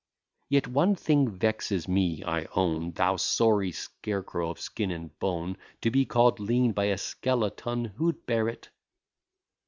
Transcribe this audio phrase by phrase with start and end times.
[0.49, 5.91] Yet one thing vexes me, I own, Thou sorry scarecrow of skin and bone; To
[5.91, 8.69] be called lean by a skeleton, who'd bear it?